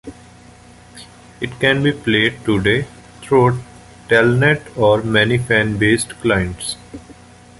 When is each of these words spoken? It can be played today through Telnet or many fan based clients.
It 1.41 1.59
can 1.59 1.83
be 1.83 1.91
played 1.91 2.43
today 2.43 2.87
through 3.21 3.59
Telnet 4.09 4.75
or 4.75 5.03
many 5.03 5.37
fan 5.37 5.77
based 5.77 6.19
clients. 6.21 6.75